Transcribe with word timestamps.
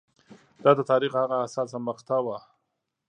دا 0.63 0.71
د 0.77 0.81
تاریخ 0.91 1.11
هغه 1.21 1.35
حساسه 1.43 1.77
مقطعه 1.87 2.21
وه 2.25 2.37